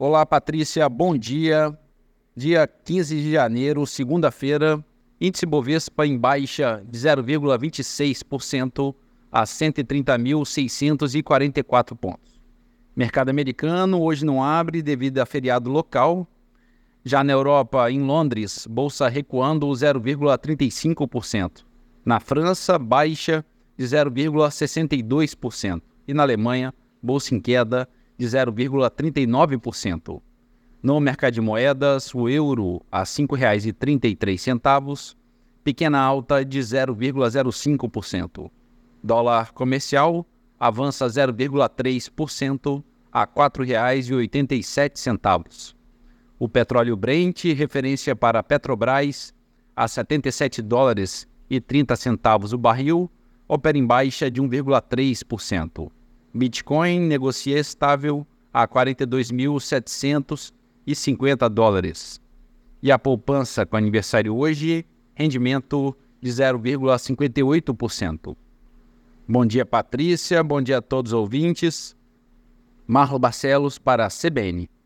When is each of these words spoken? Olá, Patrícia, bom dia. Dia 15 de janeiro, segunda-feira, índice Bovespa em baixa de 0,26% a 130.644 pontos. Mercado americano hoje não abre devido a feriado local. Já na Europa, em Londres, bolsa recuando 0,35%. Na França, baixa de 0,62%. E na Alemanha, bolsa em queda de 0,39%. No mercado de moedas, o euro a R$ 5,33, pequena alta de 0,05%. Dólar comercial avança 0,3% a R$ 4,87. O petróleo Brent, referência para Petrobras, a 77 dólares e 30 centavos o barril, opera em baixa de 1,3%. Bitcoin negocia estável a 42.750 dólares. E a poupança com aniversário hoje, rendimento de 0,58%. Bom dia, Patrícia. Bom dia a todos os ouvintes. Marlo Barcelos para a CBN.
Olá, 0.00 0.24
Patrícia, 0.24 0.88
bom 0.88 1.18
dia. 1.18 1.76
Dia 2.36 2.68
15 2.68 3.16
de 3.16 3.32
janeiro, 3.32 3.84
segunda-feira, 3.84 4.78
índice 5.20 5.44
Bovespa 5.44 6.06
em 6.06 6.16
baixa 6.16 6.80
de 6.88 6.96
0,26% 6.96 8.94
a 9.32 9.42
130.644 9.42 11.96
pontos. 11.96 12.40
Mercado 12.94 13.30
americano 13.30 14.00
hoje 14.00 14.24
não 14.24 14.40
abre 14.40 14.82
devido 14.82 15.18
a 15.18 15.26
feriado 15.26 15.68
local. 15.68 16.28
Já 17.04 17.24
na 17.24 17.32
Europa, 17.32 17.90
em 17.90 18.00
Londres, 18.00 18.68
bolsa 18.70 19.08
recuando 19.08 19.66
0,35%. 19.66 21.64
Na 22.04 22.20
França, 22.20 22.78
baixa 22.78 23.44
de 23.76 23.84
0,62%. 23.84 25.82
E 26.06 26.14
na 26.14 26.22
Alemanha, 26.22 26.72
bolsa 27.02 27.34
em 27.34 27.40
queda 27.40 27.88
de 28.18 28.26
0,39%. 28.26 30.20
No 30.82 31.00
mercado 31.00 31.34
de 31.34 31.40
moedas, 31.40 32.12
o 32.14 32.28
euro 32.28 32.84
a 32.90 32.98
R$ 33.00 33.04
5,33, 33.04 35.16
pequena 35.64 36.00
alta 36.00 36.44
de 36.44 36.58
0,05%. 36.58 38.50
Dólar 39.02 39.52
comercial 39.52 40.26
avança 40.58 41.06
0,3% 41.06 42.82
a 43.12 43.20
R$ 43.20 43.26
4,87. 43.26 45.74
O 46.38 46.48
petróleo 46.48 46.96
Brent, 46.96 47.44
referência 47.54 48.14
para 48.14 48.42
Petrobras, 48.42 49.34
a 49.74 49.88
77 49.88 50.60
dólares 50.62 51.26
e 51.50 51.60
30 51.60 51.96
centavos 51.96 52.52
o 52.52 52.58
barril, 52.58 53.10
opera 53.48 53.78
em 53.78 53.86
baixa 53.86 54.30
de 54.30 54.42
1,3%. 54.42 55.90
Bitcoin 56.38 57.00
negocia 57.00 57.58
estável 57.58 58.26
a 58.52 58.66
42.750 58.66 61.48
dólares. 61.48 62.20
E 62.82 62.90
a 62.92 62.98
poupança 62.98 63.64
com 63.66 63.76
aniversário 63.76 64.34
hoje, 64.36 64.86
rendimento 65.14 65.96
de 66.20 66.30
0,58%. 66.30 68.36
Bom 69.26 69.44
dia, 69.44 69.66
Patrícia. 69.66 70.40
Bom 70.42 70.62
dia 70.62 70.78
a 70.78 70.82
todos 70.82 71.12
os 71.12 71.18
ouvintes. 71.18 71.94
Marlo 72.86 73.18
Barcelos 73.18 73.78
para 73.78 74.06
a 74.06 74.08
CBN. 74.08 74.70